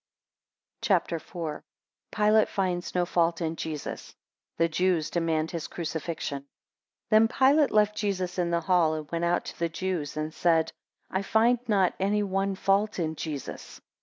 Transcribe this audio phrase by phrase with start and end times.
[0.81, 1.35] CHAPTER IV.
[1.35, 1.63] 1
[2.11, 4.01] Pilate finds no fault in Jesus.
[4.03, 4.17] 16
[4.57, 6.47] The Jews demand his crucifixion.
[7.11, 10.71] THEN Pilate left Jesus in the hall, and went out to the Jews, and said,
[11.11, 13.79] I find not any one fault in Jesus.